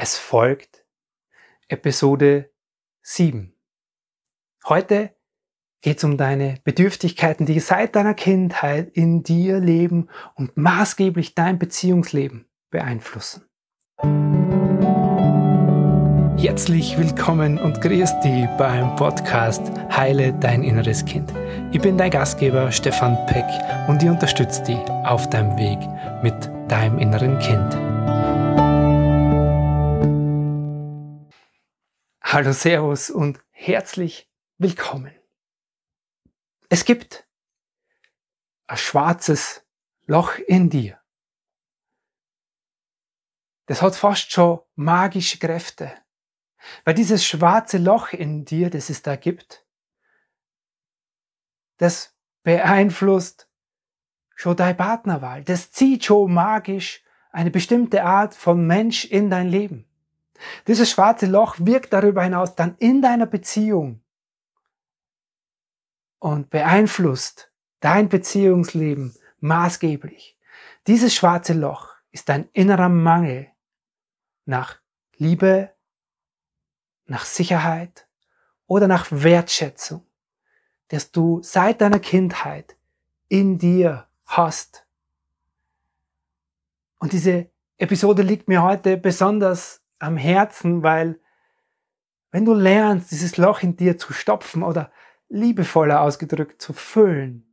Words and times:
Es 0.00 0.16
folgt 0.16 0.84
Episode 1.66 2.50
7. 3.02 3.52
Heute 4.68 5.10
geht 5.82 5.98
es 5.98 6.04
um 6.04 6.16
deine 6.16 6.54
Bedürftigkeiten, 6.62 7.46
die 7.46 7.58
seit 7.58 7.96
deiner 7.96 8.14
Kindheit 8.14 8.90
in 8.90 9.24
dir 9.24 9.58
leben 9.58 10.08
und 10.36 10.56
maßgeblich 10.56 11.34
dein 11.34 11.58
Beziehungsleben 11.58 12.46
beeinflussen. 12.70 13.42
Herzlich 16.38 16.96
willkommen 16.96 17.58
und 17.58 17.80
grüß 17.80 18.20
dich 18.20 18.46
beim 18.56 18.94
Podcast 18.94 19.62
Heile 19.90 20.32
dein 20.34 20.62
inneres 20.62 21.04
Kind. 21.04 21.34
Ich 21.72 21.80
bin 21.80 21.98
dein 21.98 22.12
Gastgeber 22.12 22.70
Stefan 22.70 23.18
Peck 23.26 23.46
und 23.88 24.00
ich 24.00 24.08
unterstütze 24.08 24.62
dich 24.62 24.78
auf 25.04 25.28
deinem 25.28 25.58
Weg 25.58 25.80
mit 26.22 26.70
deinem 26.70 27.00
inneren 27.00 27.36
Kind. 27.40 28.67
Hallo, 32.30 32.52
Servus 32.52 33.08
und 33.08 33.42
herzlich 33.52 34.30
willkommen. 34.58 35.14
Es 36.68 36.84
gibt 36.84 37.26
ein 38.66 38.76
schwarzes 38.76 39.64
Loch 40.04 40.36
in 40.36 40.68
dir. 40.68 41.00
Das 43.64 43.80
hat 43.80 43.96
fast 43.96 44.30
schon 44.30 44.60
magische 44.74 45.38
Kräfte. 45.38 45.90
Weil 46.84 46.92
dieses 46.92 47.24
schwarze 47.24 47.78
Loch 47.78 48.12
in 48.12 48.44
dir, 48.44 48.68
das 48.68 48.90
es 48.90 49.00
da 49.00 49.16
gibt, 49.16 49.66
das 51.78 52.14
beeinflusst 52.42 53.48
schon 54.34 54.54
deine 54.54 54.74
Partnerwahl. 54.74 55.44
Das 55.44 55.70
zieht 55.70 56.04
schon 56.04 56.34
magisch 56.34 57.02
eine 57.32 57.50
bestimmte 57.50 58.04
Art 58.04 58.34
von 58.34 58.66
Mensch 58.66 59.06
in 59.06 59.30
dein 59.30 59.48
Leben. 59.48 59.87
Dieses 60.66 60.90
schwarze 60.90 61.26
Loch 61.26 61.56
wirkt 61.58 61.92
darüber 61.92 62.22
hinaus 62.22 62.54
dann 62.54 62.76
in 62.78 63.02
deiner 63.02 63.26
Beziehung 63.26 64.02
und 66.18 66.50
beeinflusst 66.50 67.52
dein 67.80 68.08
Beziehungsleben 68.08 69.14
maßgeblich. 69.40 70.36
Dieses 70.86 71.14
schwarze 71.14 71.52
Loch 71.52 71.94
ist 72.10 72.28
dein 72.28 72.48
innerer 72.52 72.88
Mangel 72.88 73.48
nach 74.44 74.78
Liebe, 75.16 75.70
nach 77.06 77.24
Sicherheit 77.24 78.06
oder 78.66 78.88
nach 78.88 79.06
Wertschätzung, 79.10 80.06
dass 80.88 81.10
du 81.10 81.42
seit 81.42 81.80
deiner 81.80 82.00
Kindheit 82.00 82.76
in 83.28 83.58
dir 83.58 84.06
hast. 84.26 84.86
Und 86.98 87.12
diese 87.12 87.50
Episode 87.76 88.22
liegt 88.22 88.48
mir 88.48 88.62
heute 88.62 88.96
besonders 88.96 89.82
am 89.98 90.16
Herzen, 90.16 90.82
weil 90.82 91.20
wenn 92.30 92.44
du 92.44 92.54
lernst, 92.54 93.10
dieses 93.10 93.36
Loch 93.36 93.62
in 93.62 93.76
dir 93.76 93.98
zu 93.98 94.12
stopfen 94.12 94.62
oder 94.62 94.92
liebevoller 95.28 96.00
ausgedrückt 96.00 96.60
zu 96.60 96.72
füllen, 96.72 97.44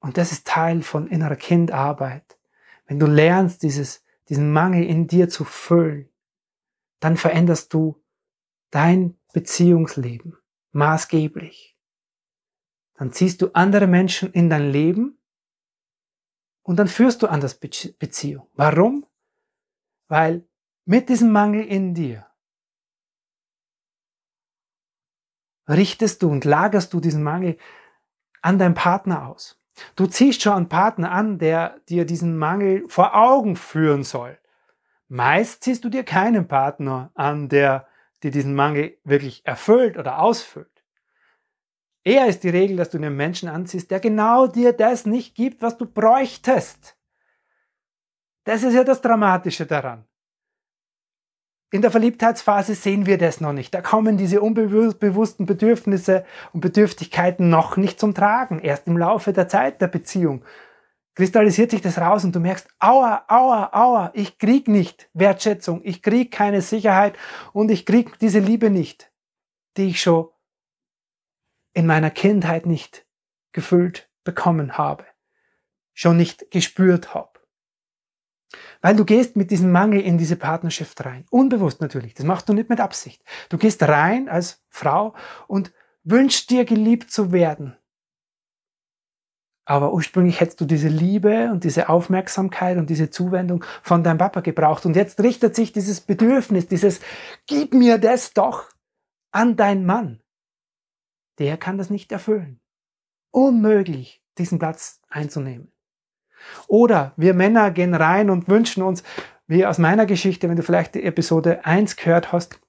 und 0.00 0.18
das 0.18 0.32
ist 0.32 0.46
Teil 0.46 0.82
von 0.82 1.06
innerer 1.06 1.36
Kindarbeit, 1.36 2.38
wenn 2.86 2.98
du 2.98 3.06
lernst, 3.06 3.62
dieses, 3.62 4.04
diesen 4.28 4.52
Mangel 4.52 4.84
in 4.84 5.06
dir 5.06 5.30
zu 5.30 5.44
füllen, 5.44 6.10
dann 7.00 7.16
veränderst 7.16 7.72
du 7.72 8.02
dein 8.70 9.18
Beziehungsleben 9.32 10.36
maßgeblich. 10.72 11.76
Dann 12.94 13.12
ziehst 13.12 13.42
du 13.42 13.50
andere 13.54 13.86
Menschen 13.86 14.32
in 14.32 14.50
dein 14.50 14.70
Leben 14.70 15.18
und 16.62 16.76
dann 16.76 16.88
führst 16.88 17.22
du 17.22 17.26
anders 17.26 17.58
Beziehung. 17.58 18.46
Warum? 18.54 19.06
Weil 20.08 20.46
mit 20.84 21.08
diesem 21.08 21.32
Mangel 21.32 21.64
in 21.64 21.94
dir 21.94 22.26
richtest 25.68 26.22
du 26.22 26.30
und 26.30 26.44
lagerst 26.44 26.92
du 26.92 27.00
diesen 27.00 27.22
Mangel 27.22 27.56
an 28.42 28.58
deinem 28.58 28.74
Partner 28.74 29.28
aus. 29.28 29.60
Du 29.96 30.06
ziehst 30.06 30.42
schon 30.42 30.52
einen 30.52 30.68
Partner 30.68 31.10
an, 31.10 31.38
der 31.38 31.80
dir 31.88 32.04
diesen 32.04 32.36
Mangel 32.36 32.84
vor 32.88 33.16
Augen 33.16 33.56
führen 33.56 34.04
soll. 34.04 34.38
Meist 35.08 35.64
ziehst 35.64 35.84
du 35.84 35.88
dir 35.88 36.04
keinen 36.04 36.46
Partner 36.46 37.10
an, 37.14 37.48
der 37.48 37.88
dir 38.22 38.30
diesen 38.30 38.54
Mangel 38.54 38.96
wirklich 39.04 39.44
erfüllt 39.46 39.96
oder 39.96 40.20
ausfüllt. 40.20 40.84
Eher 42.04 42.26
ist 42.26 42.44
die 42.44 42.50
Regel, 42.50 42.76
dass 42.76 42.90
du 42.90 42.98
einen 42.98 43.16
Menschen 43.16 43.48
anziehst, 43.48 43.90
der 43.90 44.00
genau 44.00 44.46
dir 44.46 44.72
das 44.74 45.06
nicht 45.06 45.34
gibt, 45.34 45.62
was 45.62 45.78
du 45.78 45.86
bräuchtest. 45.86 46.96
Das 48.44 48.62
ist 48.62 48.74
ja 48.74 48.84
das 48.84 49.00
Dramatische 49.00 49.66
daran. 49.66 50.04
In 51.70 51.82
der 51.82 51.90
Verliebtheitsphase 51.90 52.74
sehen 52.74 53.06
wir 53.06 53.18
das 53.18 53.40
noch 53.40 53.52
nicht. 53.52 53.74
Da 53.74 53.82
kommen 53.82 54.16
diese 54.16 54.40
unbewussten 54.40 55.44
Bedürfnisse 55.44 56.24
und 56.52 56.60
Bedürftigkeiten 56.60 57.50
noch 57.50 57.76
nicht 57.76 57.98
zum 57.98 58.14
Tragen. 58.14 58.60
Erst 58.60 58.86
im 58.86 58.96
Laufe 58.96 59.32
der 59.32 59.48
Zeit 59.48 59.80
der 59.80 59.88
Beziehung 59.88 60.44
kristallisiert 61.14 61.70
sich 61.70 61.80
das 61.80 61.98
raus 61.98 62.24
und 62.24 62.34
du 62.34 62.40
merkst, 62.40 62.68
aua, 62.78 63.24
aua, 63.28 63.70
aua, 63.72 64.10
ich 64.14 64.38
krieg 64.38 64.68
nicht 64.68 65.08
Wertschätzung, 65.14 65.80
ich 65.84 66.02
krieg 66.02 66.30
keine 66.30 66.60
Sicherheit 66.60 67.16
und 67.52 67.70
ich 67.70 67.86
krieg 67.86 68.18
diese 68.18 68.40
Liebe 68.40 68.70
nicht, 68.70 69.12
die 69.76 69.88
ich 69.90 70.00
schon 70.00 70.28
in 71.72 71.86
meiner 71.86 72.10
Kindheit 72.10 72.66
nicht 72.66 73.06
gefüllt 73.52 74.08
bekommen 74.24 74.78
habe, 74.78 75.04
schon 75.92 76.16
nicht 76.16 76.50
gespürt 76.50 77.14
habe. 77.14 77.33
Weil 78.80 78.96
du 78.96 79.04
gehst 79.04 79.36
mit 79.36 79.50
diesem 79.50 79.72
Mangel 79.72 80.00
in 80.00 80.18
diese 80.18 80.36
Partnerschaft 80.36 81.04
rein. 81.04 81.24
Unbewusst 81.30 81.80
natürlich. 81.80 82.14
Das 82.14 82.26
machst 82.26 82.48
du 82.48 82.52
nicht 82.52 82.68
mit 82.68 82.80
Absicht. 82.80 83.22
Du 83.48 83.58
gehst 83.58 83.82
rein 83.82 84.28
als 84.28 84.62
Frau 84.68 85.14
und 85.46 85.72
wünschst 86.04 86.50
dir 86.50 86.64
geliebt 86.64 87.10
zu 87.10 87.32
werden. 87.32 87.76
Aber 89.66 89.94
ursprünglich 89.94 90.40
hättest 90.40 90.60
du 90.60 90.66
diese 90.66 90.88
Liebe 90.88 91.50
und 91.50 91.64
diese 91.64 91.88
Aufmerksamkeit 91.88 92.76
und 92.76 92.90
diese 92.90 93.08
Zuwendung 93.08 93.64
von 93.82 94.04
deinem 94.04 94.18
Papa 94.18 94.40
gebraucht. 94.40 94.84
Und 94.84 94.94
jetzt 94.94 95.20
richtet 95.20 95.54
sich 95.56 95.72
dieses 95.72 96.02
Bedürfnis, 96.02 96.68
dieses 96.68 97.00
Gib 97.46 97.72
mir 97.72 97.98
das 97.98 98.34
doch 98.34 98.68
an 99.30 99.56
deinen 99.56 99.86
Mann. 99.86 100.20
Der 101.38 101.56
kann 101.56 101.78
das 101.78 101.88
nicht 101.88 102.12
erfüllen. 102.12 102.60
Unmöglich, 103.30 104.22
diesen 104.38 104.58
Platz 104.58 105.00
einzunehmen. 105.08 105.73
Oder 106.66 107.12
wir 107.16 107.34
Männer 107.34 107.70
gehen 107.70 107.94
rein 107.94 108.30
und 108.30 108.48
wünschen 108.48 108.82
uns, 108.82 109.02
wie 109.46 109.66
aus 109.66 109.78
meiner 109.78 110.06
Geschichte, 110.06 110.48
wenn 110.48 110.56
du 110.56 110.62
vielleicht 110.62 110.94
die 110.94 111.02
Episode 111.02 111.64
1 111.64 111.96
gehört 111.96 112.32
hast, 112.32 112.60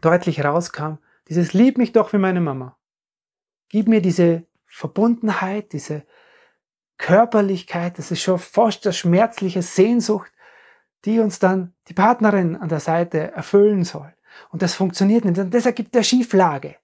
deutlich 0.00 0.44
rauskam, 0.44 0.98
dieses 1.28 1.52
Lieb 1.52 1.78
mich 1.78 1.92
doch 1.92 2.12
wie 2.12 2.18
meine 2.18 2.40
Mama. 2.40 2.76
Gib 3.68 3.88
mir 3.88 4.00
diese 4.00 4.44
Verbundenheit, 4.66 5.72
diese 5.72 6.04
Körperlichkeit, 6.98 7.98
das 7.98 8.10
ist 8.10 8.22
schon 8.22 8.38
fast 8.38 8.86
eine 8.86 8.92
schmerzliche 8.92 9.62
Sehnsucht, 9.62 10.32
die 11.04 11.20
uns 11.20 11.38
dann 11.38 11.74
die 11.88 11.94
Partnerin 11.94 12.56
an 12.56 12.68
der 12.68 12.80
Seite 12.80 13.32
erfüllen 13.32 13.84
soll. 13.84 14.14
Und 14.50 14.62
das 14.62 14.74
funktioniert 14.74 15.24
nicht. 15.24 15.38
Und 15.38 15.52
das 15.52 15.66
ergibt 15.66 15.94
eine 15.94 16.04
Schieflage. 16.04 16.76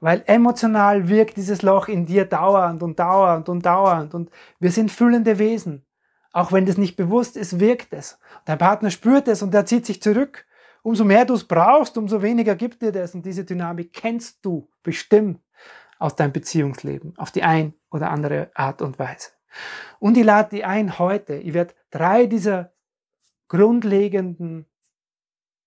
Weil 0.00 0.22
emotional 0.26 1.08
wirkt 1.08 1.36
dieses 1.36 1.62
Loch 1.62 1.88
in 1.88 2.06
dir 2.06 2.24
dauernd 2.24 2.82
und 2.82 2.98
dauernd 2.98 3.48
und 3.48 3.64
dauernd 3.64 4.14
und 4.14 4.30
wir 4.60 4.70
sind 4.70 4.90
fühlende 4.90 5.38
Wesen. 5.38 5.86
Auch 6.32 6.52
wenn 6.52 6.66
das 6.66 6.76
nicht 6.76 6.96
bewusst 6.96 7.36
ist, 7.36 7.60
wirkt 7.60 7.92
es. 7.94 8.18
Dein 8.44 8.58
Partner 8.58 8.90
spürt 8.90 9.26
es 9.26 9.42
und 9.42 9.54
er 9.54 9.64
zieht 9.64 9.86
sich 9.86 10.02
zurück. 10.02 10.44
Umso 10.82 11.04
mehr 11.04 11.24
du 11.24 11.34
es 11.34 11.44
brauchst, 11.44 11.96
umso 11.96 12.20
weniger 12.20 12.54
gibt 12.54 12.82
dir 12.82 12.92
das. 12.92 13.14
Und 13.14 13.24
diese 13.24 13.44
Dynamik 13.44 13.92
kennst 13.92 14.44
du 14.44 14.68
bestimmt 14.82 15.40
aus 15.98 16.14
deinem 16.14 16.32
Beziehungsleben 16.32 17.14
auf 17.16 17.30
die 17.30 17.42
ein 17.42 17.74
oder 17.90 18.10
andere 18.10 18.50
Art 18.54 18.82
und 18.82 18.98
Weise. 18.98 19.30
Und 19.98 20.16
ich 20.16 20.24
lade 20.24 20.50
dich 20.50 20.64
ein 20.66 20.98
heute. 20.98 21.36
Ich 21.36 21.54
werde 21.54 21.74
drei 21.90 22.26
dieser 22.26 22.72
grundlegenden 23.48 24.66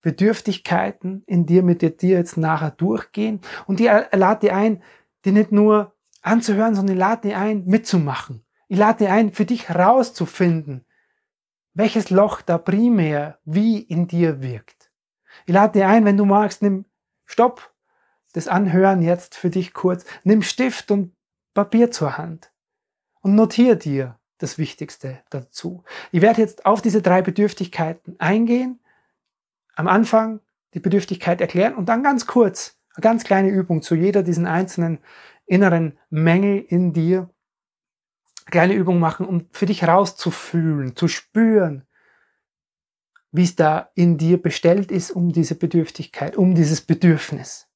Bedürftigkeiten 0.02 1.24
in 1.26 1.46
dir 1.46 1.64
mit 1.64 1.82
dir 1.82 2.10
jetzt 2.10 2.38
nachher 2.38 2.72
durchgehen. 2.72 3.42
Und 3.68 3.82
ich 3.82 3.90
lade 4.12 4.40
dich 4.42 4.52
ein, 4.52 4.82
die 5.26 5.32
nicht 5.32 5.52
nur 5.52 5.94
anzuhören, 6.22 6.76
sondern 6.76 6.96
ich 6.96 7.00
lade 7.00 7.28
dich 7.28 7.36
ein, 7.36 7.66
mitzumachen. 7.66 8.46
Ich 8.68 8.78
lade 8.78 9.00
dich 9.00 9.10
ein, 9.10 9.34
für 9.34 9.46
dich 9.46 9.68
herauszufinden, 9.68 10.86
welches 11.74 12.10
Loch 12.10 12.42
da 12.42 12.58
primär 12.58 13.40
wie 13.44 13.80
in 13.80 14.08
dir 14.08 14.42
wirkt. 14.42 14.92
Ich 15.46 15.54
lade 15.54 15.74
dich 15.74 15.84
ein, 15.84 16.06
wenn 16.06 16.18
du 16.18 16.26
magst, 16.26 16.62
nimm 16.62 16.86
Stopp, 17.26 17.74
das 18.34 18.48
Anhören 18.48 19.02
jetzt 19.02 19.36
für 19.36 19.50
dich 19.50 19.74
kurz. 19.74 20.06
Nimm 20.24 20.42
Stift 20.42 20.92
und 20.92 21.14
Papier 21.54 21.92
zur 21.92 22.18
Hand 22.18 22.52
und 23.22 23.36
notiere 23.36 23.76
dir 23.76 24.20
das 24.38 24.58
Wichtigste 24.58 25.20
dazu. 25.30 25.84
Ich 26.12 26.22
werde 26.22 26.42
jetzt 26.42 26.66
auf 26.66 26.82
diese 26.82 27.02
drei 27.02 27.22
Bedürftigkeiten 27.22 28.16
eingehen 28.20 28.80
am 29.80 29.88
Anfang 29.88 30.42
die 30.74 30.82
Bedürftigkeit 30.82 31.40
erklären 31.40 31.74
und 31.74 31.88
dann 31.88 32.04
ganz 32.04 32.28
kurz, 32.28 32.78
eine 32.96 33.02
ganz 33.02 33.24
kleine 33.24 33.48
Übung 33.48 33.82
zu 33.82 33.96
jeder 33.96 34.24
diesen 34.24 34.46
einzelnen 34.46 35.00
inneren 35.46 35.98
Mängel 36.10 36.60
in 36.60 36.92
dir. 36.92 37.30
Eine 38.44 38.52
kleine 38.52 38.74
Übung 38.74 39.00
machen, 39.00 39.26
um 39.26 39.48
für 39.52 39.68
dich 39.68 39.86
rauszufühlen, 39.86 40.98
zu 40.98 41.08
spüren, 41.08 41.88
wie 43.32 43.46
es 43.46 43.56
da 43.56 43.90
in 43.96 44.18
dir 44.18 44.42
bestellt 44.42 44.92
ist 44.92 45.12
um 45.12 45.32
diese 45.32 45.56
Bedürftigkeit, 45.56 46.36
um 46.36 46.56
dieses 46.56 46.82
Bedürfnis, 46.82 47.70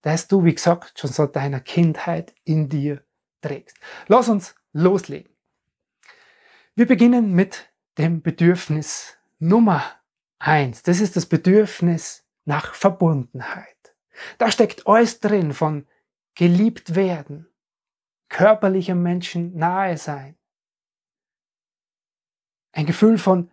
das 0.00 0.26
du, 0.26 0.44
wie 0.44 0.54
gesagt, 0.54 0.98
schon 0.98 1.10
seit 1.10 1.36
deiner 1.36 1.60
Kindheit 1.60 2.34
in 2.42 2.68
dir 2.68 3.04
trägst. 3.40 3.76
Lass 4.08 4.28
uns 4.28 4.56
loslegen. 4.72 5.32
Wir 6.74 6.88
beginnen 6.88 7.34
mit 7.34 7.72
dem 7.98 8.20
Bedürfnis 8.20 9.16
Nummer 9.38 9.84
eins. 10.42 10.82
Das 10.82 11.00
ist 11.00 11.16
das 11.16 11.26
Bedürfnis 11.26 12.26
nach 12.44 12.74
Verbundenheit. 12.74 13.94
Da 14.38 14.50
steckt 14.50 14.86
alles 14.86 15.20
drin 15.20 15.54
von 15.54 15.86
geliebt 16.34 16.94
werden, 16.94 17.48
körperlichem 18.28 19.02
Menschen 19.02 19.56
nahe 19.56 19.96
sein, 19.96 20.36
ein 22.72 22.86
Gefühl 22.86 23.18
von 23.18 23.50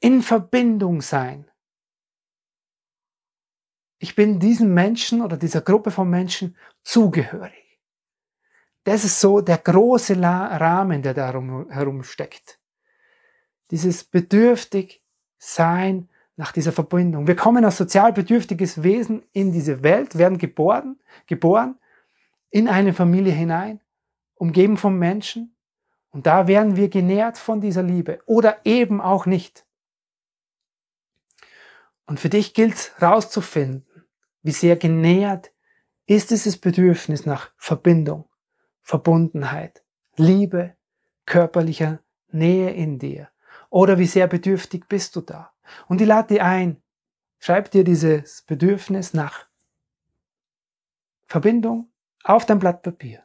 in 0.00 0.22
Verbindung 0.22 1.00
sein. 1.00 1.50
Ich 3.98 4.16
bin 4.16 4.40
diesem 4.40 4.74
Menschen 4.74 5.22
oder 5.22 5.36
dieser 5.36 5.60
Gruppe 5.60 5.92
von 5.92 6.10
Menschen 6.10 6.56
zugehörig. 6.82 7.78
Das 8.84 9.04
ist 9.04 9.20
so 9.20 9.40
der 9.40 9.58
große 9.58 10.20
Rahmen, 10.20 11.02
der 11.02 11.14
darum 11.14 11.70
herumsteckt. 11.70 12.58
Dieses 13.70 14.02
bedürftig 14.02 15.04
Sein 15.38 16.08
nach 16.42 16.50
dieser 16.50 16.72
Verbindung. 16.72 17.28
Wir 17.28 17.36
kommen 17.36 17.64
als 17.64 17.76
sozial 17.76 18.12
bedürftiges 18.12 18.82
Wesen 18.82 19.22
in 19.32 19.52
diese 19.52 19.84
Welt, 19.84 20.18
werden 20.18 20.38
geboren, 20.38 20.98
geboren 21.28 21.78
in 22.50 22.66
eine 22.66 22.92
Familie 22.92 23.32
hinein, 23.32 23.80
umgeben 24.34 24.76
von 24.76 24.98
Menschen. 24.98 25.54
Und 26.10 26.26
da 26.26 26.48
werden 26.48 26.74
wir 26.74 26.88
genährt 26.88 27.38
von 27.38 27.60
dieser 27.60 27.84
Liebe 27.84 28.18
oder 28.26 28.56
eben 28.64 29.00
auch 29.00 29.24
nicht. 29.24 29.64
Und 32.06 32.18
für 32.18 32.28
dich 32.28 32.54
gilt 32.54 32.74
es 32.74 32.98
herauszufinden, 32.98 34.04
wie 34.42 34.50
sehr 34.50 34.74
genährt 34.74 35.52
ist 36.06 36.32
dieses 36.32 36.56
Bedürfnis 36.56 37.24
nach 37.24 37.52
Verbindung, 37.56 38.28
Verbundenheit, 38.80 39.84
Liebe, 40.16 40.74
körperlicher 41.24 42.00
Nähe 42.32 42.70
in 42.70 42.98
dir. 42.98 43.28
Oder 43.70 44.00
wie 44.00 44.06
sehr 44.06 44.26
bedürftig 44.26 44.88
bist 44.88 45.14
du 45.14 45.20
da? 45.20 45.51
Und 45.88 46.00
ich 46.00 46.06
lade 46.06 46.34
dir 46.34 46.44
ein, 46.44 46.82
schreib 47.38 47.70
dir 47.70 47.84
dieses 47.84 48.42
Bedürfnis 48.42 49.14
nach 49.14 49.48
Verbindung 51.26 51.92
auf 52.24 52.46
dein 52.46 52.58
Blatt 52.58 52.82
Papier. 52.82 53.24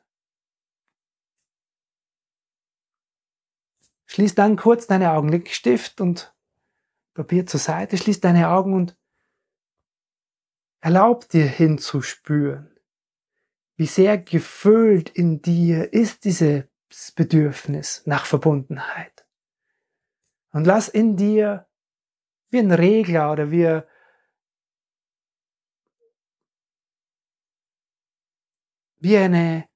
Schließ 4.06 4.36
dann 4.36 4.56
kurz 4.56 4.88
deine 4.88 5.12
Augen, 5.12 5.30
leg 5.30 5.50
Stift 5.54 6.00
und 6.02 6.34
Papier 7.14 7.46
zur 7.46 7.60
Seite, 7.60 7.98
schließ 7.98 8.22
deine 8.22 8.50
Augen 8.50 8.74
und 8.74 8.98
erlaub 10.80 11.28
dir 11.30 11.46
hinzuspüren, 11.46 12.80
wie 13.76 13.86
sehr 13.86 14.18
gefüllt 14.18 15.10
in 15.10 15.42
dir 15.42 15.94
ist 15.94 16.24
dieses 16.26 16.66
Bedürfnis 17.16 18.04
nach 18.06 18.26
Verbundenheit. 18.26 19.28
Und 20.52 20.66
lass 20.66 20.88
in 20.88 21.18
dir 21.18 21.67
wie 22.50 22.60
ein 22.60 22.72
Regler 22.72 23.32
oder 23.32 23.52
wie 23.52 23.82
wie 29.00 29.18
eine 29.18 29.68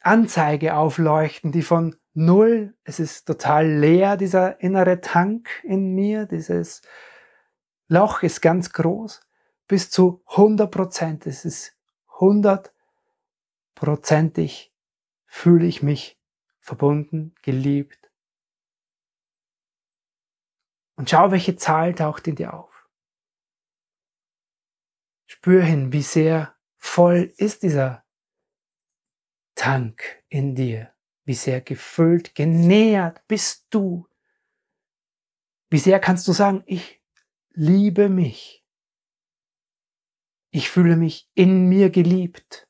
Anzeige 0.00 0.74
aufleuchten, 0.76 1.52
die 1.52 1.62
von 1.62 1.96
null, 2.14 2.74
es 2.84 3.00
ist 3.00 3.26
total 3.26 3.68
leer, 3.68 4.16
dieser 4.16 4.60
innere 4.60 5.00
Tank 5.00 5.48
in 5.62 5.94
mir, 5.94 6.26
dieses 6.26 6.82
Loch 7.88 8.22
ist 8.22 8.40
ganz 8.40 8.72
groß, 8.72 9.20
bis 9.66 9.90
zu 9.90 10.22
100 10.26 10.70
Prozent. 10.70 11.26
Es 11.26 11.44
ist 11.44 11.76
100 12.14 12.72
prozentig 13.74 14.72
fühle 15.26 15.66
ich 15.66 15.82
mich 15.82 16.18
verbunden, 16.60 17.34
geliebt. 17.42 17.99
Und 21.00 21.08
schau, 21.08 21.30
welche 21.30 21.56
Zahl 21.56 21.94
taucht 21.94 22.28
in 22.28 22.34
dir 22.34 22.52
auf. 22.52 22.86
Spür 25.24 25.62
hin, 25.62 25.94
wie 25.94 26.02
sehr 26.02 26.54
voll 26.76 27.32
ist 27.38 27.62
dieser 27.62 28.04
Tank 29.54 30.22
in 30.28 30.54
dir? 30.54 30.94
Wie 31.24 31.32
sehr 31.32 31.62
gefüllt, 31.62 32.34
genährt 32.34 33.26
bist 33.28 33.68
du? 33.70 34.08
Wie 35.70 35.78
sehr 35.78 36.00
kannst 36.00 36.28
du 36.28 36.32
sagen, 36.32 36.64
ich 36.66 37.02
liebe 37.48 38.10
mich. 38.10 38.62
Ich 40.50 40.68
fühle 40.68 40.96
mich 40.96 41.30
in 41.32 41.66
mir 41.66 41.88
geliebt. 41.88 42.68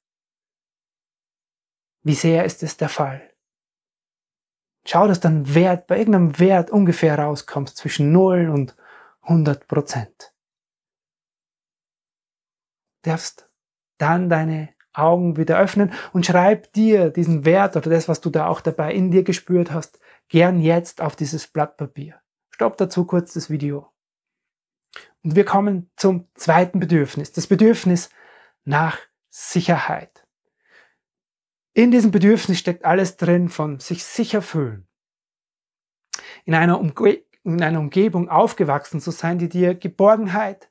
Wie 2.04 2.14
sehr 2.14 2.44
ist 2.44 2.62
es 2.62 2.76
der 2.76 2.90
Fall? 2.90 3.29
Schau, 4.86 5.06
dass 5.06 5.20
dann 5.20 5.54
Wert, 5.54 5.86
bei 5.86 5.98
irgendeinem 5.98 6.38
Wert 6.38 6.70
ungefähr 6.70 7.18
rauskommst 7.18 7.76
zwischen 7.76 8.12
0 8.12 8.48
und 8.48 8.76
100 9.22 9.68
Prozent. 9.68 10.32
Darfst 13.02 13.50
dann 13.98 14.28
deine 14.28 14.70
Augen 14.92 15.36
wieder 15.36 15.58
öffnen 15.58 15.92
und 16.12 16.26
schreib 16.26 16.72
dir 16.72 17.10
diesen 17.10 17.44
Wert 17.44 17.76
oder 17.76 17.90
das, 17.90 18.08
was 18.08 18.20
du 18.20 18.30
da 18.30 18.48
auch 18.48 18.60
dabei 18.60 18.92
in 18.92 19.10
dir 19.10 19.22
gespürt 19.22 19.70
hast, 19.70 20.00
gern 20.28 20.60
jetzt 20.60 21.00
auf 21.00 21.16
dieses 21.16 21.46
Blatt 21.46 21.76
Papier. 21.76 22.20
Stopp 22.50 22.76
dazu 22.76 23.04
kurz 23.04 23.34
das 23.34 23.50
Video. 23.50 23.92
Und 25.22 25.36
wir 25.36 25.44
kommen 25.44 25.90
zum 25.96 26.28
zweiten 26.34 26.80
Bedürfnis, 26.80 27.32
das 27.32 27.46
Bedürfnis 27.46 28.10
nach 28.64 28.98
Sicherheit. 29.28 30.19
In 31.80 31.90
diesem 31.90 32.10
Bedürfnis 32.10 32.58
steckt 32.58 32.84
alles 32.84 33.16
drin 33.16 33.48
von 33.48 33.80
sich 33.80 34.04
sicher 34.04 34.42
fühlen. 34.42 34.86
In 36.44 36.54
einer, 36.54 36.78
Umge 36.78 37.22
in 37.42 37.62
einer 37.62 37.80
Umgebung 37.80 38.28
aufgewachsen 38.28 39.00
zu 39.00 39.10
sein, 39.12 39.38
die 39.38 39.48
dir 39.48 39.74
Geborgenheit, 39.74 40.70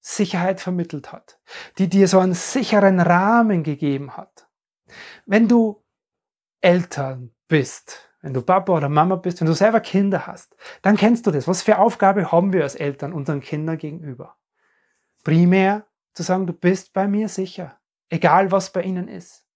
Sicherheit 0.00 0.60
vermittelt 0.60 1.12
hat, 1.12 1.40
die 1.78 1.88
dir 1.88 2.08
so 2.08 2.18
einen 2.18 2.34
sicheren 2.34 3.00
Rahmen 3.00 3.62
gegeben 3.62 4.18
hat. 4.18 4.50
Wenn 5.24 5.48
du 5.48 5.82
Eltern 6.60 7.34
bist, 7.48 8.10
wenn 8.20 8.34
du 8.34 8.42
Papa 8.42 8.74
oder 8.74 8.90
Mama 8.90 9.16
bist, 9.16 9.40
wenn 9.40 9.48
du 9.48 9.54
selber 9.54 9.80
Kinder 9.80 10.26
hast, 10.26 10.56
dann 10.82 10.98
kennst 10.98 11.26
du 11.26 11.30
das. 11.30 11.48
Was 11.48 11.62
für 11.62 11.78
Aufgabe 11.78 12.32
haben 12.32 12.52
wir 12.52 12.64
als 12.64 12.74
Eltern 12.74 13.14
unseren 13.14 13.40
Kindern 13.40 13.78
gegenüber? 13.78 14.36
Primär 15.24 15.86
zu 16.12 16.22
sagen, 16.22 16.46
du 16.46 16.52
bist 16.52 16.92
bei 16.92 17.08
mir 17.08 17.30
sicher, 17.30 17.80
egal 18.10 18.52
was 18.52 18.74
bei 18.74 18.82
ihnen 18.82 19.08
ist. 19.08 19.46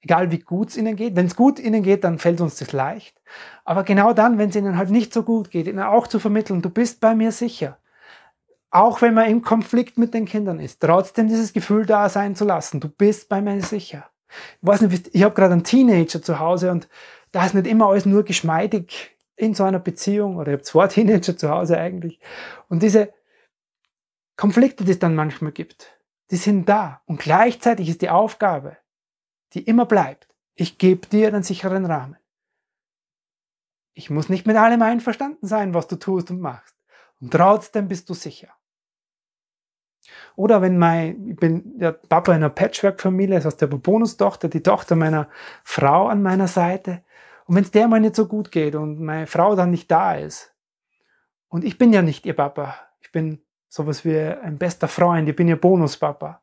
Egal 0.00 0.30
wie 0.30 0.38
gut 0.38 0.68
es 0.70 0.76
ihnen 0.76 0.96
geht. 0.96 1.16
Wenn 1.16 1.26
es 1.26 1.36
gut 1.36 1.58
ihnen 1.58 1.82
geht, 1.82 2.04
dann 2.04 2.18
fällt 2.18 2.40
uns 2.40 2.56
das 2.56 2.72
leicht. 2.72 3.20
Aber 3.64 3.82
genau 3.82 4.12
dann, 4.12 4.38
wenn 4.38 4.50
es 4.50 4.56
ihnen 4.56 4.78
halt 4.78 4.90
nicht 4.90 5.12
so 5.12 5.22
gut 5.22 5.50
geht, 5.50 5.66
ihnen 5.66 5.80
auch 5.80 6.06
zu 6.06 6.18
vermitteln, 6.18 6.62
du 6.62 6.70
bist 6.70 7.00
bei 7.00 7.14
mir 7.14 7.32
sicher 7.32 7.78
auch 8.70 9.00
wenn 9.00 9.14
man 9.14 9.30
im 9.30 9.42
Konflikt 9.42 9.98
mit 9.98 10.14
den 10.14 10.26
Kindern 10.26 10.60
ist, 10.60 10.80
trotzdem 10.80 11.28
dieses 11.28 11.52
Gefühl 11.52 11.86
da 11.86 12.08
sein 12.08 12.36
zu 12.36 12.44
lassen, 12.44 12.80
du 12.80 12.88
bist 12.88 13.28
bei 13.28 13.40
mir 13.40 13.60
sicher. 13.62 14.10
Ich 14.60 14.68
weiß 14.68 14.82
nicht, 14.82 15.10
ich 15.14 15.22
habe 15.22 15.34
gerade 15.34 15.54
einen 15.54 15.64
Teenager 15.64 16.20
zu 16.20 16.38
Hause 16.38 16.70
und 16.70 16.88
da 17.32 17.46
ist 17.46 17.54
nicht 17.54 17.66
immer 17.66 17.88
alles 17.88 18.04
nur 18.04 18.24
geschmeidig 18.24 19.16
in 19.36 19.54
so 19.54 19.64
einer 19.64 19.78
Beziehung 19.78 20.36
oder 20.36 20.52
ich 20.52 20.54
habe 20.54 20.62
zwei 20.62 20.86
Teenager 20.88 21.36
zu 21.36 21.48
Hause 21.48 21.78
eigentlich. 21.78 22.20
Und 22.68 22.82
diese 22.82 23.12
Konflikte, 24.36 24.84
die 24.84 24.92
es 24.92 24.98
dann 24.98 25.14
manchmal 25.14 25.52
gibt, 25.52 25.98
die 26.30 26.36
sind 26.36 26.68
da. 26.68 27.00
Und 27.06 27.20
gleichzeitig 27.20 27.88
ist 27.88 28.02
die 28.02 28.10
Aufgabe, 28.10 28.76
die 29.54 29.62
immer 29.62 29.86
bleibt, 29.86 30.28
ich 30.54 30.78
gebe 30.78 31.06
dir 31.06 31.28
einen 31.28 31.42
sicheren 31.42 31.86
Rahmen. 31.86 32.16
Ich 33.94 34.10
muss 34.10 34.28
nicht 34.28 34.46
mit 34.46 34.56
allem 34.56 34.82
einverstanden 34.82 35.46
sein, 35.46 35.74
was 35.74 35.88
du 35.88 35.96
tust 35.96 36.30
und 36.30 36.40
machst. 36.40 36.76
Und 37.20 37.32
trotzdem 37.32 37.88
bist 37.88 38.08
du 38.08 38.14
sicher. 38.14 38.48
Oder 40.36 40.62
wenn 40.62 40.78
mein, 40.78 41.28
ich 41.28 41.36
bin 41.36 41.78
der 41.78 41.92
Papa 41.92 42.32
einer 42.32 42.48
Patchwork-Familie, 42.48 43.36
das 43.36 43.44
heißt 43.44 43.60
der 43.60 43.66
Bonustochter, 43.66 44.48
die 44.48 44.62
Tochter 44.62 44.94
meiner 44.96 45.28
Frau 45.64 46.06
an 46.08 46.22
meiner 46.22 46.48
Seite. 46.48 47.02
Und 47.46 47.56
wenn 47.56 47.64
es 47.64 47.70
der 47.70 47.88
mal 47.88 48.00
nicht 48.00 48.14
so 48.14 48.26
gut 48.26 48.52
geht 48.52 48.74
und 48.74 49.00
meine 49.00 49.26
Frau 49.26 49.56
dann 49.56 49.70
nicht 49.70 49.90
da 49.90 50.14
ist, 50.14 50.54
und 51.48 51.64
ich 51.64 51.78
bin 51.78 51.92
ja 51.92 52.02
nicht 52.02 52.26
ihr 52.26 52.36
Papa, 52.36 52.76
ich 53.00 53.10
bin 53.10 53.42
sowas 53.68 54.04
wie 54.04 54.18
ein 54.18 54.58
bester 54.58 54.86
Freund, 54.86 55.28
ich 55.28 55.36
bin 55.36 55.48
ihr 55.48 55.60
Bonuspapa. 55.60 56.42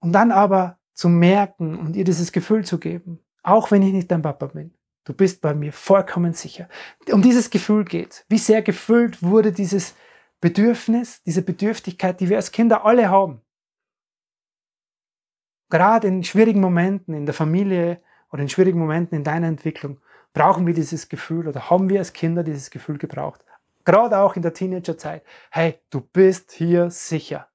Und 0.00 0.12
dann 0.12 0.32
aber 0.32 0.78
zu 0.94 1.08
merken 1.08 1.76
und 1.76 1.96
ihr 1.96 2.04
dieses 2.04 2.32
Gefühl 2.32 2.64
zu 2.64 2.78
geben, 2.78 3.20
auch 3.42 3.70
wenn 3.70 3.82
ich 3.82 3.92
nicht 3.92 4.10
dein 4.10 4.22
Papa 4.22 4.46
bin, 4.46 4.74
du 5.04 5.12
bist 5.12 5.42
bei 5.42 5.54
mir 5.54 5.72
vollkommen 5.72 6.32
sicher. 6.32 6.68
Um 7.10 7.20
dieses 7.20 7.50
Gefühl 7.50 7.84
geht. 7.84 8.24
Wie 8.28 8.38
sehr 8.38 8.62
gefüllt 8.62 9.22
wurde 9.22 9.52
dieses 9.52 9.94
Bedürfnis, 10.40 11.22
diese 11.22 11.42
Bedürftigkeit, 11.42 12.20
die 12.20 12.28
wir 12.28 12.36
als 12.36 12.52
Kinder 12.52 12.84
alle 12.84 13.10
haben. 13.10 13.40
Gerade 15.70 16.08
in 16.08 16.22
schwierigen 16.24 16.60
Momenten 16.60 17.14
in 17.14 17.26
der 17.26 17.34
Familie 17.34 18.00
oder 18.30 18.42
in 18.42 18.48
schwierigen 18.48 18.78
Momenten 18.78 19.16
in 19.16 19.24
deiner 19.24 19.48
Entwicklung, 19.48 20.00
brauchen 20.32 20.66
wir 20.66 20.74
dieses 20.74 21.08
Gefühl 21.08 21.48
oder 21.48 21.70
haben 21.70 21.88
wir 21.88 21.98
als 21.98 22.12
Kinder 22.12 22.42
dieses 22.42 22.70
Gefühl 22.70 22.98
gebraucht. 22.98 23.44
Gerade 23.84 24.18
auch 24.18 24.36
in 24.36 24.42
der 24.42 24.54
Teenagerzeit. 24.54 25.22
Hey, 25.50 25.78
du 25.90 26.00
bist 26.00 26.52
hier 26.52 26.90
sicher. 26.90 27.48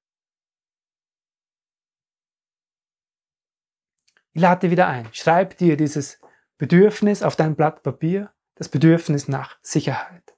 Ich 4.32 4.40
lade 4.40 4.70
wieder 4.70 4.86
ein. 4.86 5.08
Schreib 5.12 5.56
dir 5.56 5.76
dieses 5.76 6.20
Bedürfnis 6.58 7.22
auf 7.22 7.36
dein 7.36 7.56
Blatt 7.56 7.82
Papier, 7.82 8.32
das 8.54 8.68
Bedürfnis 8.68 9.28
nach 9.28 9.58
Sicherheit. 9.62 10.36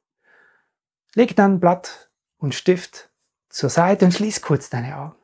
Leg 1.15 1.37
dann 1.37 1.61
Blatt 1.61 2.11
und 2.39 2.55
Stift 2.55 3.11
zur 3.49 3.69
Seite 3.69 4.05
und 4.05 4.13
schließ 4.13 4.41
kurz 4.41 4.71
deine 4.71 4.97
Augen. 4.97 5.17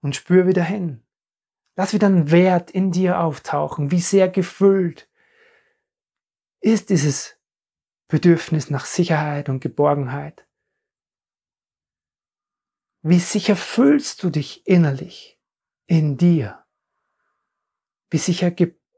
Und 0.00 0.16
spür 0.16 0.46
wieder 0.46 0.64
hin. 0.64 1.04
Lass 1.76 1.92
wieder 1.94 2.08
einen 2.08 2.30
Wert 2.30 2.70
in 2.70 2.90
dir 2.90 3.20
auftauchen. 3.20 3.90
Wie 3.90 4.00
sehr 4.00 4.28
gefüllt 4.28 5.08
ist 6.60 6.90
dieses 6.90 7.38
Bedürfnis 8.08 8.70
nach 8.70 8.84
Sicherheit 8.84 9.48
und 9.48 9.60
Geborgenheit? 9.60 10.46
Wie 13.02 13.20
sicher 13.20 13.56
fühlst 13.56 14.22
du 14.22 14.30
dich 14.30 14.66
innerlich 14.66 15.40
in 15.86 16.16
dir? 16.16 16.61
Wie 18.12 18.18
sicher 18.18 18.52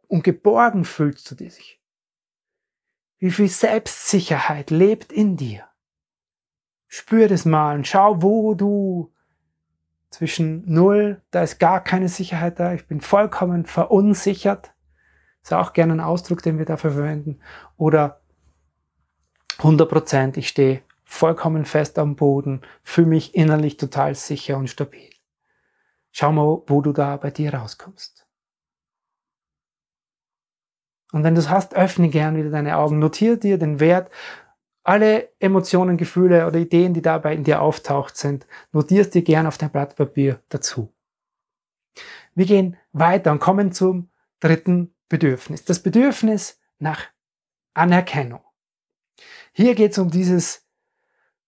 und 0.08 0.24
geborgen 0.24 0.84
fühlst 0.84 1.30
du 1.30 1.36
dich? 1.36 1.80
Wie 3.18 3.30
viel 3.30 3.48
Selbstsicherheit 3.48 4.70
lebt 4.70 5.12
in 5.12 5.36
dir? 5.36 5.68
Spür 6.88 7.28
das 7.28 7.44
mal 7.44 7.76
und 7.76 7.86
schau, 7.86 8.22
wo 8.22 8.54
du 8.54 9.14
zwischen 10.10 10.64
null, 10.66 11.22
da 11.30 11.44
ist 11.44 11.60
gar 11.60 11.80
keine 11.84 12.08
Sicherheit 12.08 12.58
da, 12.58 12.74
ich 12.74 12.88
bin 12.88 13.00
vollkommen 13.00 13.66
verunsichert, 13.66 14.74
ist 15.44 15.52
auch 15.52 15.74
gerne 15.74 15.92
ein 15.92 16.00
Ausdruck, 16.00 16.42
den 16.42 16.58
wir 16.58 16.64
dafür 16.64 16.90
verwenden, 16.90 17.38
oder 17.76 18.20
100 19.58 19.88
Prozent, 19.88 20.36
ich 20.36 20.48
stehe 20.48 20.82
vollkommen 21.04 21.66
fest 21.66 22.00
am 22.00 22.16
Boden, 22.16 22.62
fühle 22.82 23.06
mich 23.06 23.36
innerlich 23.36 23.76
total 23.76 24.16
sicher 24.16 24.56
und 24.56 24.70
stabil. 24.70 25.10
Schau 26.10 26.32
mal, 26.32 26.62
wo 26.66 26.80
du 26.80 26.92
da 26.92 27.16
bei 27.16 27.30
dir 27.30 27.54
rauskommst. 27.54 28.23
Und 31.14 31.22
wenn 31.22 31.36
du 31.36 31.40
es 31.40 31.48
hast, 31.48 31.76
öffne 31.76 32.08
gern 32.08 32.36
wieder 32.36 32.50
deine 32.50 32.76
Augen, 32.76 32.98
notiere 32.98 33.36
dir 33.38 33.56
den 33.56 33.78
Wert 33.78 34.10
alle 34.82 35.28
Emotionen, 35.38 35.96
Gefühle 35.96 36.44
oder 36.44 36.58
Ideen, 36.58 36.92
die 36.92 37.02
dabei 37.02 37.36
in 37.36 37.44
dir 37.44 37.62
auftaucht 37.62 38.16
sind, 38.16 38.48
notierst 38.72 39.14
dir 39.14 39.22
gern 39.22 39.46
auf 39.46 39.56
dein 39.56 39.70
Blatt 39.70 39.94
Papier 39.94 40.42
dazu. 40.48 40.92
Wir 42.34 42.46
gehen 42.46 42.76
weiter 42.90 43.30
und 43.30 43.38
kommen 43.38 43.70
zum 43.70 44.10
dritten 44.40 44.92
Bedürfnis. 45.08 45.64
Das 45.64 45.80
Bedürfnis 45.80 46.60
nach 46.80 47.04
Anerkennung. 47.74 48.42
Hier 49.52 49.76
geht 49.76 49.92
es 49.92 49.98
um 49.98 50.10
dieses 50.10 50.66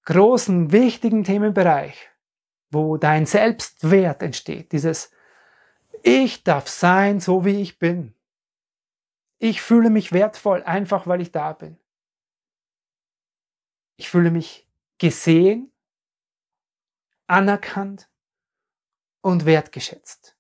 großen, 0.05 0.71
wichtigen 0.71 1.25
Themenbereich, 1.25 2.09
wo 2.71 2.99
dein 2.99 3.27
Selbstwert 3.27 4.23
entsteht. 4.23 4.71
Dieses 4.71 5.11
Ich 6.05 6.45
darf 6.45 6.69
sein, 6.69 7.19
so 7.19 7.45
wie 7.45 7.61
ich 7.61 7.81
bin. 7.81 8.16
Ich 9.39 9.61
fühle 9.61 9.91
mich 9.91 10.13
wertvoll, 10.13 10.63
einfach 10.63 11.07
weil 11.07 11.21
ich 11.21 11.33
da 11.33 11.53
bin. 11.53 11.79
Ich 13.97 14.09
fühle 14.09 14.31
mich 14.31 14.69
gesehen, 14.99 15.73
anerkannt 17.27 18.09
und 19.21 19.45
wertgeschätzt. 19.45 20.37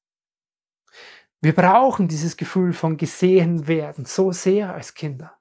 Wir 1.40 1.54
brauchen 1.54 2.08
dieses 2.08 2.36
Gefühl 2.36 2.72
von 2.72 2.96
gesehen 2.96 3.66
werden 3.66 4.04
so 4.04 4.32
sehr 4.32 4.72
als 4.72 4.94
Kinder. 4.94 5.38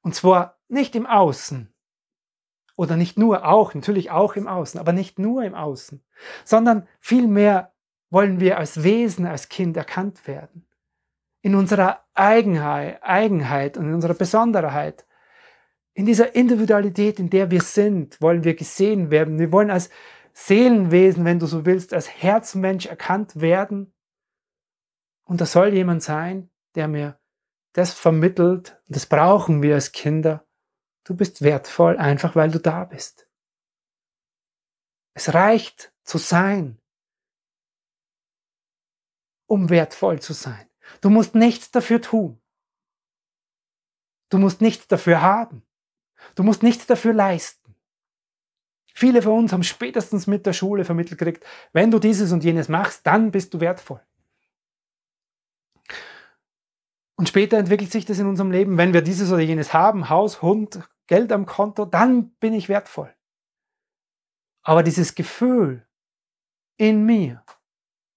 Und 0.00 0.14
zwar 0.14 0.58
nicht 0.68 0.94
im 0.94 1.06
Außen 1.06 1.72
oder 2.76 2.96
nicht 2.96 3.18
nur 3.18 3.46
auch, 3.46 3.74
natürlich 3.74 4.10
auch 4.10 4.36
im 4.36 4.48
Außen, 4.48 4.80
aber 4.80 4.92
nicht 4.92 5.18
nur 5.18 5.44
im 5.44 5.54
Außen, 5.54 6.02
sondern 6.44 6.88
vielmehr 6.98 7.74
wollen 8.08 8.40
wir 8.40 8.58
als 8.58 8.82
Wesen, 8.82 9.26
als 9.26 9.48
Kind 9.48 9.76
erkannt 9.76 10.26
werden. 10.26 10.66
In 11.42 11.54
unserer 11.54 12.04
Eigenheit, 12.14 13.76
und 13.76 13.86
in 13.86 13.94
unserer 13.94 14.14
Besonderheit 14.14 15.06
in 16.00 16.06
dieser 16.06 16.34
Individualität, 16.34 17.18
in 17.18 17.30
der 17.30 17.50
wir 17.50 17.60
sind, 17.60 18.20
wollen 18.22 18.44
wir 18.44 18.54
gesehen 18.54 19.10
werden. 19.10 19.38
Wir 19.38 19.52
wollen 19.52 19.70
als 19.70 19.90
Seelenwesen, 20.32 21.24
wenn 21.24 21.38
du 21.38 21.46
so 21.46 21.66
willst, 21.66 21.92
als 21.92 22.08
Herzmensch 22.08 22.86
erkannt 22.86 23.40
werden. 23.40 23.92
Und 25.24 25.40
da 25.40 25.46
soll 25.46 25.74
jemand 25.74 26.02
sein, 26.02 26.50
der 26.74 26.88
mir 26.88 27.20
das 27.72 27.92
vermittelt. 27.92 28.80
Das 28.88 29.04
brauchen 29.06 29.62
wir 29.62 29.74
als 29.74 29.92
Kinder. 29.92 30.46
Du 31.04 31.16
bist 31.16 31.42
wertvoll, 31.42 31.98
einfach 31.98 32.36
weil 32.36 32.50
du 32.50 32.60
da 32.60 32.84
bist. 32.84 33.28
Es 35.14 35.34
reicht 35.34 35.92
zu 36.04 36.18
sein, 36.18 36.80
um 39.46 39.68
wertvoll 39.68 40.20
zu 40.20 40.32
sein. 40.32 40.69
Du 41.00 41.10
musst 41.10 41.34
nichts 41.34 41.70
dafür 41.70 42.00
tun. 42.00 42.40
Du 44.28 44.38
musst 44.38 44.60
nichts 44.60 44.86
dafür 44.86 45.22
haben. 45.22 45.62
Du 46.34 46.42
musst 46.42 46.62
nichts 46.62 46.86
dafür 46.86 47.12
leisten. 47.12 47.74
Viele 48.94 49.22
von 49.22 49.38
uns 49.38 49.52
haben 49.52 49.62
spätestens 49.62 50.26
mit 50.26 50.46
der 50.46 50.52
Schule 50.52 50.84
vermittelt 50.84 51.18
gekriegt, 51.18 51.46
wenn 51.72 51.90
du 51.90 51.98
dieses 51.98 52.32
und 52.32 52.44
jenes 52.44 52.68
machst, 52.68 53.06
dann 53.06 53.30
bist 53.30 53.54
du 53.54 53.60
wertvoll. 53.60 54.04
Und 57.16 57.28
später 57.28 57.58
entwickelt 57.58 57.92
sich 57.92 58.04
das 58.04 58.18
in 58.18 58.26
unserem 58.26 58.50
Leben, 58.50 58.78
wenn 58.78 58.92
wir 58.92 59.02
dieses 59.02 59.30
oder 59.30 59.42
jenes 59.42 59.74
haben, 59.74 60.08
Haus, 60.08 60.42
Hund, 60.42 60.80
Geld 61.06 61.32
am 61.32 61.46
Konto, 61.46 61.84
dann 61.84 62.30
bin 62.36 62.54
ich 62.54 62.68
wertvoll. 62.68 63.14
Aber 64.62 64.82
dieses 64.82 65.14
Gefühl 65.14 65.86
in 66.76 67.04
mir, 67.04 67.44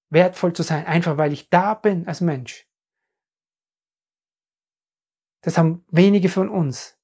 wertvoll 0.09 0.53
zu 0.53 0.63
sein, 0.63 0.85
einfach 0.85 1.17
weil 1.17 1.33
ich 1.33 1.49
da 1.49 1.73
bin 1.73 2.07
als 2.07 2.21
Mensch, 2.21 2.67
das 5.43 5.57
haben 5.57 5.85
wenige 5.91 6.29
von 6.29 6.49
uns 6.49 6.97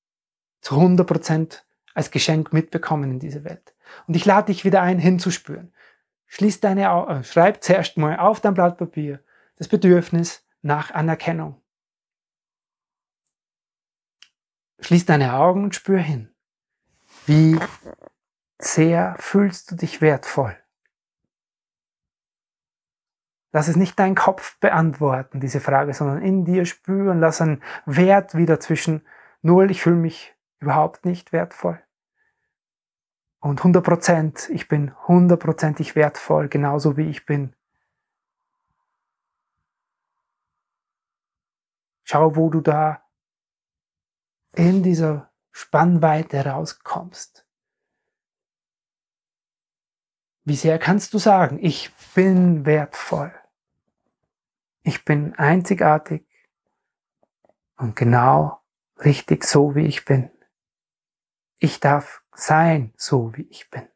zu 0.61 0.75
100 0.75 1.05
Prozent 1.05 1.65
als 1.93 2.09
Geschenk 2.09 2.51
mitbekommen 2.53 3.11
in 3.11 3.19
dieser 3.19 3.43
Welt. 3.43 3.75
Und 4.07 4.15
ich 4.15 4.25
lade 4.25 4.47
dich 4.47 4.65
wieder 4.65 4.81
ein, 4.81 4.97
hinzuspüren. 4.97 5.73
Schließ 6.27 6.59
deine 6.59 6.91
Augen, 6.91 7.11
äh, 7.11 7.23
schreib 7.23 7.63
zuerst 7.63 7.97
mal 7.97 8.17
auf 8.17 8.39
dein 8.39 8.53
Blatt 8.53 8.77
Papier 8.77 9.23
das 9.57 9.67
Bedürfnis 9.67 10.45
nach 10.61 10.91
Anerkennung. 10.91 11.61
Schließ 14.79 15.05
deine 15.05 15.33
Augen 15.33 15.63
und 15.63 15.75
spür 15.75 15.99
hin. 15.99 16.33
Wie 17.25 17.59
sehr 18.57 19.15
fühlst 19.19 19.71
du 19.71 19.75
dich 19.75 20.01
wertvoll? 20.01 20.57
Lass 23.51 23.67
es 23.67 23.75
nicht 23.75 23.97
dein 23.97 24.15
Kopf 24.15 24.59
beantworten, 24.59 25.39
diese 25.39 25.59
Frage, 25.59 25.93
sondern 25.93 26.21
in 26.21 26.45
dir 26.45 26.65
spüren. 26.65 27.19
Lass 27.19 27.41
einen 27.41 27.63
Wert 27.85 28.35
wieder 28.35 28.59
zwischen 28.59 29.05
null, 29.41 29.71
ich 29.71 29.81
fühle 29.81 29.95
mich 29.95 30.35
überhaupt 30.59 31.05
nicht 31.05 31.31
wertvoll. 31.31 31.81
Und 33.39 33.59
100 33.59 33.83
Prozent, 33.83 34.49
ich 34.49 34.67
bin 34.67 34.93
hundertprozentig 35.07 35.95
wertvoll, 35.95 36.49
genauso 36.49 36.97
wie 36.97 37.09
ich 37.09 37.25
bin. 37.25 37.55
Schau, 42.03 42.35
wo 42.35 42.49
du 42.49 42.59
da 42.59 43.03
in 44.55 44.83
dieser 44.83 45.31
Spannweite 45.51 46.45
rauskommst. 46.45 47.48
Wie 50.43 50.55
sehr 50.55 50.79
kannst 50.79 51.13
du 51.13 51.17
sagen, 51.17 51.59
ich 51.61 51.91
bin 52.15 52.65
wertvoll. 52.65 53.33
Ich 54.83 55.05
bin 55.05 55.35
einzigartig 55.35 56.25
und 57.77 57.95
genau 57.95 58.61
richtig 58.97 59.43
so, 59.43 59.75
wie 59.75 59.85
ich 59.85 60.05
bin. 60.05 60.31
Ich 61.59 61.79
darf 61.79 62.23
sein, 62.33 62.93
so 62.97 63.35
wie 63.35 63.47
ich 63.49 63.69
bin. 63.69 63.87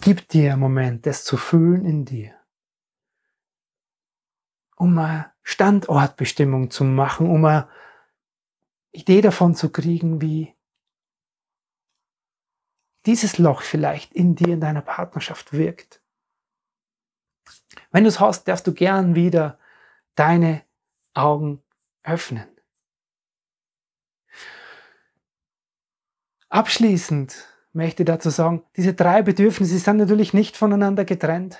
Gib 0.00 0.28
dir 0.28 0.52
einen 0.52 0.60
Moment, 0.60 1.06
das 1.06 1.24
zu 1.24 1.36
fühlen 1.36 1.84
in 1.84 2.04
dir, 2.04 2.34
um 4.76 4.98
eine 4.98 5.32
Standortbestimmung 5.42 6.70
zu 6.70 6.84
machen, 6.84 7.28
um 7.28 7.44
eine 7.44 7.68
Idee 8.94 9.20
davon 9.20 9.54
zu 9.54 9.70
kriegen, 9.70 10.20
wie 10.20 10.54
dieses 13.06 13.38
Loch 13.38 13.62
vielleicht 13.62 14.14
in 14.14 14.34
dir, 14.34 14.54
in 14.54 14.60
deiner 14.60 14.82
Partnerschaft 14.82 15.52
wirkt. 15.52 16.00
Wenn 17.90 18.04
du 18.04 18.08
es 18.08 18.20
hast, 18.20 18.48
darfst 18.48 18.66
du 18.66 18.72
gern 18.72 19.14
wieder 19.14 19.58
deine 20.14 20.62
Augen 21.12 21.62
öffnen. 22.02 22.48
Abschließend 26.48 27.48
möchte 27.72 28.04
ich 28.04 28.06
dazu 28.06 28.30
sagen, 28.30 28.62
diese 28.76 28.94
drei 28.94 29.22
Bedürfnisse 29.22 29.76
sind 29.78 29.96
natürlich 29.96 30.32
nicht 30.32 30.56
voneinander 30.56 31.04
getrennt. 31.04 31.58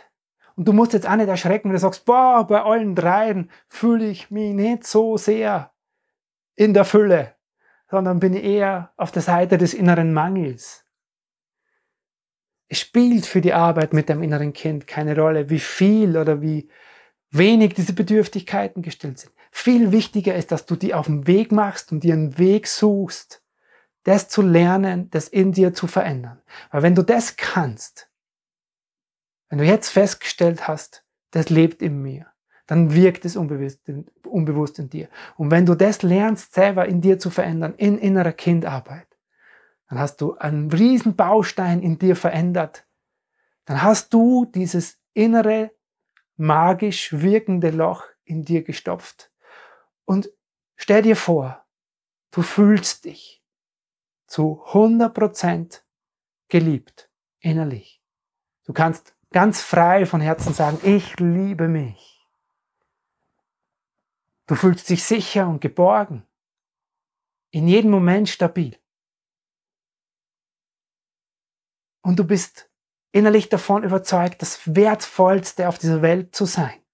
Und 0.54 0.68
du 0.68 0.72
musst 0.72 0.92
jetzt 0.92 1.08
auch 1.08 1.16
nicht 1.16 1.28
erschrecken, 1.28 1.68
wenn 1.68 1.74
du 1.74 1.80
sagst, 1.80 2.04
boah, 2.04 2.46
bei 2.46 2.62
allen 2.62 2.94
dreien 2.94 3.50
fühle 3.68 4.06
ich 4.06 4.30
mich 4.30 4.54
nicht 4.54 4.86
so 4.86 5.16
sehr 5.16 5.73
in 6.56 6.75
der 6.75 6.84
Fülle, 6.84 7.34
sondern 7.90 8.20
bin 8.20 8.34
eher 8.34 8.92
auf 8.96 9.12
der 9.12 9.23
Seite 9.23 9.58
des 9.58 9.75
inneren 9.75 10.12
Mangels. 10.12 10.84
Es 12.68 12.80
spielt 12.80 13.26
für 13.26 13.40
die 13.40 13.52
Arbeit 13.52 13.92
mit 13.92 14.08
dem 14.08 14.23
inneren 14.23 14.52
Kind 14.52 14.87
keine 14.87 15.16
Rolle, 15.16 15.50
wie 15.50 15.61
viel 15.61 16.16
oder 16.16 16.40
wie 16.40 16.68
wenig 17.30 17.75
diese 17.75 17.92
Bedürftigkeiten 17.92 18.82
gestellt 18.82 19.18
sind. 19.18 19.32
Viel 19.50 19.92
wichtiger 19.92 20.34
ist, 20.34 20.50
dass 20.50 20.66
du 20.66 20.76
die 20.76 20.94
auf 20.94 21.06
den 21.06 21.26
Weg 21.26 21.52
machst 21.52 21.92
und 21.92 22.02
dir 22.02 22.14
einen 22.14 22.38
Weg 22.38 22.66
suchst, 22.66 23.42
das 24.04 24.28
zu 24.28 24.42
lernen, 24.42 25.11
das 25.11 25.28
in 25.28 25.52
dir 25.52 25.75
zu 25.75 25.87
verändern. 25.87 26.40
Weil 26.70 26.82
wenn 26.82 26.94
du 26.94 27.02
das 27.02 27.37
kannst, 27.37 28.11
wenn 29.49 29.58
du 29.58 29.64
jetzt 29.64 29.90
festgestellt 29.90 30.66
hast, 30.68 31.04
das 31.30 31.50
lebt 31.50 31.82
in 31.82 32.00
mir, 32.02 32.26
dann 32.66 32.94
wirkt 32.94 33.25
es 33.25 33.37
unbewusst 33.37 33.80
unbewusst 34.34 34.78
in 34.78 34.90
dir. 34.90 35.08
Und 35.36 35.50
wenn 35.50 35.64
du 35.64 35.74
das 35.74 36.02
lernst, 36.02 36.52
selber 36.52 36.86
in 36.86 37.00
dir 37.00 37.18
zu 37.18 37.30
verändern, 37.30 37.74
in 37.76 37.98
innerer 37.98 38.32
Kindarbeit, 38.32 39.06
dann 39.88 39.98
hast 39.98 40.20
du 40.20 40.34
einen 40.36 40.70
riesen 40.70 41.16
Baustein 41.16 41.80
in 41.80 41.98
dir 41.98 42.16
verändert. 42.16 42.86
Dann 43.64 43.82
hast 43.82 44.12
du 44.12 44.44
dieses 44.44 44.98
innere, 45.12 45.70
magisch 46.36 47.12
wirkende 47.12 47.70
Loch 47.70 48.04
in 48.24 48.44
dir 48.44 48.62
gestopft. 48.62 49.30
Und 50.04 50.30
stell 50.76 51.02
dir 51.02 51.16
vor, 51.16 51.64
du 52.32 52.42
fühlst 52.42 53.04
dich 53.04 53.42
zu 54.26 54.62
100% 54.66 55.80
geliebt, 56.48 57.08
innerlich. 57.40 58.02
Du 58.64 58.72
kannst 58.72 59.14
ganz 59.30 59.60
frei 59.60 60.06
von 60.06 60.20
Herzen 60.20 60.54
sagen, 60.54 60.78
ich 60.82 61.18
liebe 61.20 61.68
mich. 61.68 62.13
Du 64.46 64.54
fühlst 64.54 64.88
dich 64.90 65.04
sicher 65.04 65.48
und 65.48 65.60
geborgen, 65.60 66.26
in 67.50 67.66
jedem 67.66 67.90
Moment 67.90 68.28
stabil. 68.28 68.78
Und 72.02 72.18
du 72.18 72.24
bist 72.26 72.70
innerlich 73.12 73.48
davon 73.48 73.84
überzeugt, 73.84 74.42
das 74.42 74.74
Wertvollste 74.74 75.68
auf 75.68 75.78
dieser 75.78 76.02
Welt 76.02 76.34
zu 76.34 76.44
sein. 76.44 76.84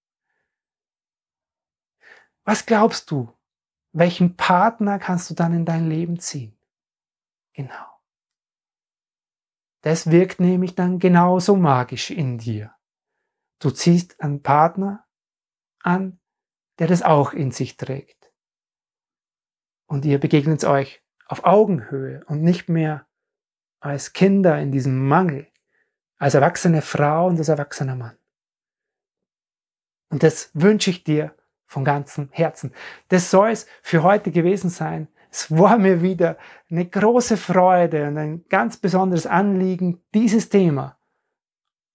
Was 2.45 2.67
glaubst 2.67 3.11
du, 3.11 3.37
welchen 3.93 4.37
Partner 4.37 4.99
kannst 4.99 5.31
du 5.31 5.35
dann 5.35 5.53
in 5.53 5.65
dein 5.65 5.89
Leben 5.89 6.21
ziehen? 6.21 6.57
Genau. 7.55 7.87
Das 9.83 10.11
wirkt 10.11 10.41
nämlich 10.41 10.75
dann 10.75 10.99
genauso 10.99 11.57
magisch 11.57 12.11
in 12.11 12.39
dir. 12.39 12.75
Du 13.61 13.71
ziehst 13.71 14.21
einen 14.21 14.43
Partner 14.43 15.07
an, 15.81 16.20
der 16.81 16.89
das 16.89 17.03
auch 17.03 17.35
in 17.35 17.53
sich 17.53 17.77
trägt. 17.77 18.33
Und 19.87 20.05
ihr 20.07 20.19
begegnet 20.19 20.65
euch 20.65 21.03
auf 21.27 21.45
Augenhöhe 21.45 22.25
und 22.27 22.43
nicht 22.43 22.69
mehr 22.69 23.07
als 23.81 24.15
Kinder 24.15 24.59
in 24.59 24.73
diesem 24.73 25.07
Mangel, 25.07 25.47
als 26.19 26.35
erwachsene 26.35 26.81
Frau 26.81 27.27
und 27.27 27.39
als 27.39 27.49
erwachsener 27.49 27.97
Mann. 27.97 28.17
Und 30.09 30.23
das 30.23 30.51
wünsche 30.55 30.91
ich 30.91 31.05
dir 31.05 31.35
von 31.67 31.85
ganzem 31.85 32.31
Herzen. 32.33 32.73
Das 33.09 33.31
soll 33.31 33.51
es 33.51 33.67
für 33.83 34.03
heute 34.03 34.31
gewesen 34.31 34.71
sein. 34.71 35.07
Es 35.31 35.51
war 35.51 35.79
mir 35.79 36.03
wieder 36.03 36.39
eine 36.71 36.87
große 36.87 37.37
Freude 37.37 38.09
und 38.09 38.19
ein 38.19 38.45
ganz 38.49 38.79
besonderes 38.79 39.27
Anliegen, 39.27 40.03
dieses 40.15 40.49
Thema 40.49 40.99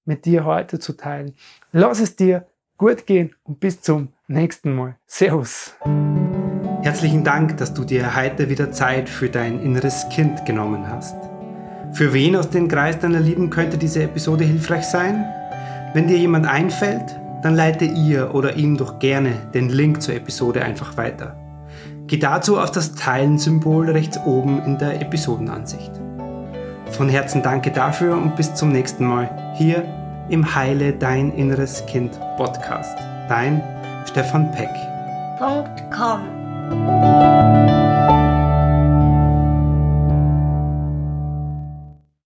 mit 0.05 0.25
dir 0.25 0.45
heute 0.45 0.79
zu 0.79 0.93
teilen. 0.93 1.35
Lass 1.71 1.99
es 1.99 2.15
dir 2.15 2.47
gut 2.77 3.05
gehen 3.05 3.35
und 3.43 3.59
bis 3.59 3.81
zum 3.81 4.14
nächsten 4.27 4.73
Mal. 4.73 4.95
Servus. 5.05 5.75
Herzlichen 6.81 7.23
Dank, 7.23 7.57
dass 7.57 7.73
du 7.73 7.83
dir 7.83 8.15
heute 8.15 8.49
wieder 8.49 8.71
Zeit 8.71 9.09
für 9.09 9.29
dein 9.29 9.59
inneres 9.59 10.07
Kind 10.09 10.45
genommen 10.45 10.87
hast. 10.87 11.15
Für 11.93 12.13
wen 12.13 12.35
aus 12.35 12.49
dem 12.49 12.67
Kreis 12.67 12.99
deiner 12.99 13.19
Lieben 13.19 13.49
könnte 13.49 13.77
diese 13.77 14.03
Episode 14.03 14.43
hilfreich 14.43 14.85
sein? 14.85 15.25
Wenn 15.93 16.07
dir 16.07 16.17
jemand 16.17 16.45
einfällt, 16.45 17.15
dann 17.41 17.55
leite 17.55 17.85
ihr 17.85 18.35
oder 18.35 18.55
ihm 18.55 18.77
doch 18.77 18.99
gerne 18.99 19.33
den 19.53 19.69
Link 19.69 20.01
zur 20.01 20.15
Episode 20.15 20.63
einfach 20.63 20.97
weiter. 20.97 21.37
Geh 22.07 22.17
dazu 22.17 22.59
auf 22.59 22.71
das 22.71 22.93
Teilen-Symbol 22.93 23.89
rechts 23.89 24.19
oben 24.25 24.61
in 24.63 24.77
der 24.77 25.01
Episodenansicht. 25.01 25.91
Von 26.91 27.09
Herzen 27.09 27.41
danke 27.41 27.71
dafür 27.71 28.15
und 28.15 28.35
bis 28.35 28.53
zum 28.53 28.69
nächsten 28.69 29.05
Mal 29.05 29.53
hier 29.55 29.83
im 30.29 30.55
Heile 30.55 30.93
Dein 30.93 31.31
Inneres 31.31 31.85
Kind 31.87 32.19
Podcast. 32.37 32.97
Dein 33.27 33.74
Stefan 34.05 34.51
Peck. 34.53 34.73